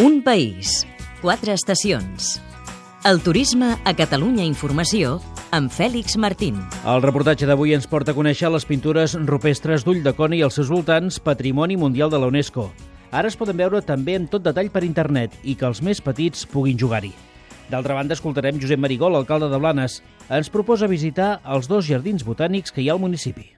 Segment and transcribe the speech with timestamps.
[0.00, 0.86] Un país,
[1.20, 2.40] quatre estacions.
[3.04, 5.18] El turisme a Catalunya Informació
[5.52, 6.56] amb Fèlix Martín.
[6.88, 11.18] El reportatge d'avui ens porta a conèixer les pintures rupestres d'Ulldecona i els seus voltants,
[11.20, 12.70] Patrimoni Mundial de la UNESCO.
[13.12, 16.46] Ara es poden veure també en tot detall per internet i que els més petits
[16.48, 17.12] puguin jugar-hi.
[17.68, 20.00] D'altra banda, escoltarem Josep Marigol, alcalde de Blanes.
[20.32, 23.50] Ens proposa visitar els dos jardins botànics que hi ha al municipi.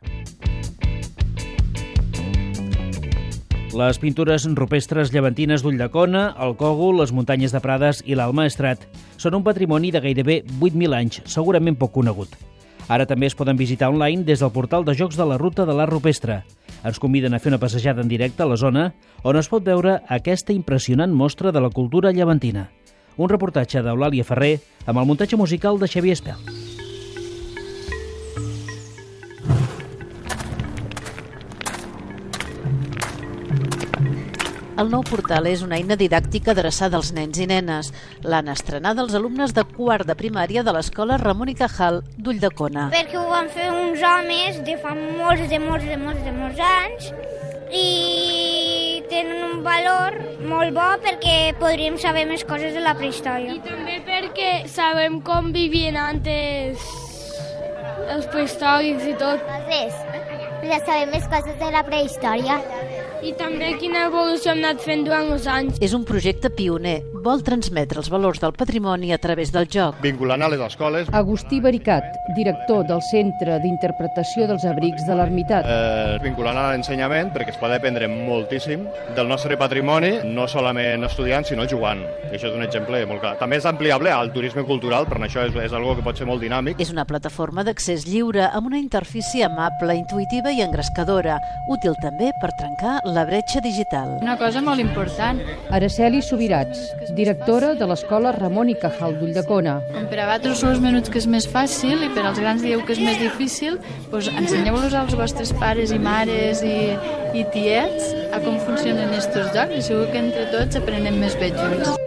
[3.72, 8.82] Les pintures rupestres llevantines d'Ulldecona, el Cògol, les muntanyes de Prades i l'Alt Maestrat
[9.16, 12.34] són un patrimoni de gairebé 8.000 anys, segurament poc conegut.
[12.92, 15.72] Ara també es poden visitar online des del portal de jocs de la Ruta de
[15.72, 16.42] l'Art Rupestre.
[16.84, 18.90] Ens conviden a fer una passejada en directe a la zona
[19.24, 22.68] on es pot veure aquesta impressionant mostra de la cultura llevantina.
[23.16, 26.71] Un reportatge d'Eulàlia Ferrer amb el muntatge musical de Xavier Espel.
[34.82, 37.92] El nou portal és una eina didàctica adreçada als nens i nenes.
[38.26, 42.88] L'han estrenada els alumnes de quart de primària de l'escola Ramon i Cajal d'Ulldecona.
[42.90, 46.64] Perquè ho van fer uns homes de fa molts, de molts, de molts, de molts
[46.66, 47.12] anys
[47.78, 50.18] i tenen un valor
[50.50, 53.54] molt bo perquè podríem saber més coses de la prehistòria.
[53.54, 56.82] I també perquè sabem com vivien antes
[58.10, 59.46] els prehistòrics i tot.
[60.62, 62.60] Ja sabem més coses de la prehistòria.
[63.22, 65.80] I també quina evolució hem anat fent durant els anys.
[65.82, 67.00] És un projecte pioner.
[67.22, 70.00] Vol transmetre els valors del patrimoni a través del joc.
[70.02, 71.06] Vinculant a les escoles.
[71.14, 75.62] Agustí Baricat, director del Centre d'Interpretació dels Abrics de l'Ermitat.
[75.62, 78.82] Eh, vinculant a l'ensenyament perquè es pot aprendre moltíssim
[79.14, 82.02] del nostre patrimoni, no solament estudiant, sinó jugant.
[82.32, 83.36] I això és un exemple molt clar.
[83.38, 86.42] També és ampliable al turisme cultural, però això és, és algo que pot ser molt
[86.42, 86.82] dinàmic.
[86.82, 91.38] És una plataforma d'accés lliure amb una interfície amable, intuïtiva i engrescadora,
[91.70, 94.18] útil també per trencar la bretxa digital.
[94.26, 95.38] Una cosa molt important.
[95.70, 96.82] Araceli Subirats,
[97.16, 99.78] directora de l'Escola Ramon i Cajal d'Ulldecona.
[100.10, 102.82] Per a vosaltres són els menuts que és més fàcil i per als grans dieu
[102.86, 103.78] que és més difícil,
[104.12, 106.78] doncs ensenyeu-los als vostres pares i mares i,
[107.36, 111.52] i tiets a com funcionen aquests jocs i segur que entre tots aprenem més bé
[111.56, 112.01] junts.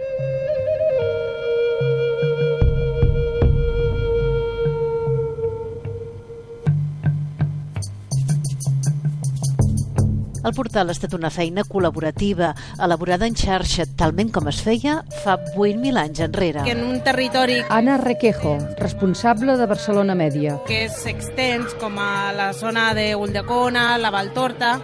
[10.46, 15.32] El portal ha estat una feina col·laborativa, elaborada en xarxa, talment com es feia fa
[15.42, 16.60] 8.000 anys enrere.
[16.70, 17.56] En un territori...
[17.74, 20.60] Anna Requejo, responsable de Barcelona Mèdia.
[20.68, 24.76] Que és extens com a la zona de Ulldecona, la Valtorta,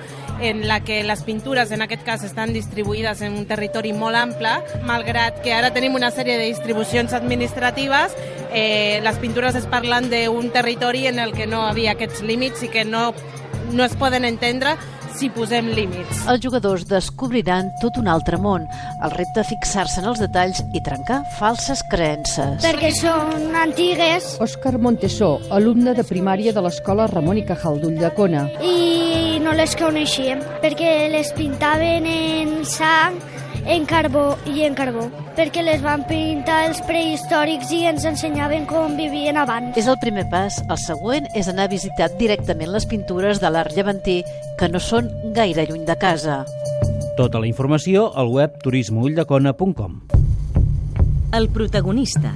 [0.42, 4.56] en la que les pintures, en aquest cas, estan distribuïdes en un territori molt ample,
[4.88, 8.16] malgrat que ara tenim una sèrie de distribucions administratives,
[8.50, 12.72] eh, les pintures es parlen d'un territori en el que no havia aquests límits i
[12.74, 13.12] que no,
[13.70, 14.74] no es poden entendre
[15.18, 16.22] si posem límits.
[16.30, 18.66] Els jugadors descobriran tot un altre món,
[19.02, 22.60] el repte de fixar-se en els detalls i trencar falses creences.
[22.64, 24.36] Perquè són antigues.
[24.42, 28.46] Òscar Montesó, alumne de primària de l'escola Ramon i Cajal d'Ulldecona.
[28.62, 33.20] I no les coneixíem, perquè les pintaven en sang
[33.66, 35.06] en carbó i en carbó,
[35.36, 39.76] perquè les van pintar els prehistòrics i ens ensenyaven com vivien abans.
[39.78, 40.58] És el primer pas.
[40.68, 44.20] El següent és anar a visitar directament les pintures de l'art llevantí
[44.58, 46.42] que no són gaire lluny de casa.
[47.16, 50.00] Tota la informació al web turismouldecona.com.
[51.32, 52.32] El protagonista.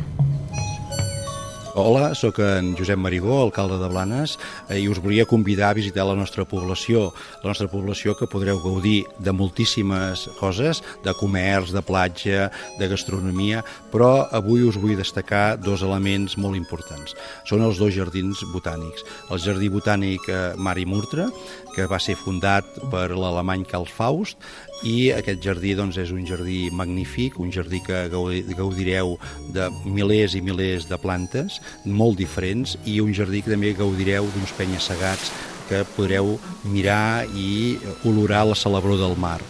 [1.79, 4.39] Hola, sóc en Josep Marigó, alcalde de Blanes,
[4.71, 7.11] eh, i us volia convidar a visitar la nostra població,
[7.43, 12.47] la nostra població que podreu gaudir de moltíssimes coses, de comerç, de platja,
[12.79, 13.61] de gastronomia,
[13.93, 17.13] però avui us vull destacar dos elements molt importants.
[17.45, 19.05] Són els dos jardins botànics.
[19.29, 21.29] El jardí botànic eh, Mari Murtra,
[21.77, 24.41] que va ser fundat per l'alemany Karl Faust,
[24.85, 29.17] i aquest jardí doncs, és un jardí magnífic, un jardí que gaudireu
[29.53, 34.55] de milers i milers de plantes, molt diferents, i un jardí que també gaudireu d'uns
[34.59, 35.33] penya-segats
[35.69, 39.41] que podreu mirar i olorar la celebró del mar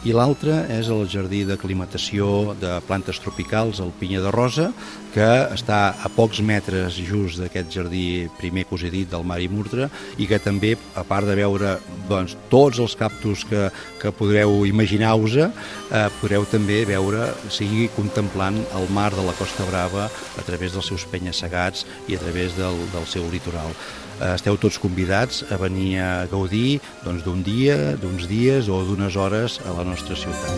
[0.00, 4.70] i l'altre és el jardí d'aclimatació de plantes tropicals, el Pinya de Rosa,
[5.12, 9.40] que està a pocs metres just d'aquest jardí primer que us he dit del Mar
[9.44, 11.76] i Murtra i que també, a part de veure
[12.08, 13.68] doncs, tots els cactus que,
[14.00, 20.08] que podreu imaginar-vos, eh, podreu també veure, seguir contemplant el mar de la Costa Brava
[20.08, 23.76] a través dels seus penya-segats i a través del, del seu litoral.
[24.20, 29.16] Eh, esteu tots convidats a venir a gaudir doncs, d'un dia, d'uns dies o d'unes
[29.16, 30.54] hores a la nostra ciutat.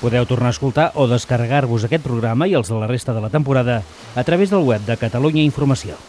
[0.00, 3.28] Podeu tornar a escoltar o descarregar-vos aquest programa i els de la resta de la
[3.28, 3.82] temporada
[4.16, 6.00] a través del web de Catalunya Informació.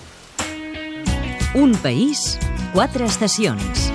[1.54, 2.39] Un país,
[2.74, 3.92] quatre estacions.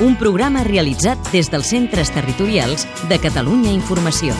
[0.00, 4.34] un programa realitzat des dels centres territorials de Catalunya Informació.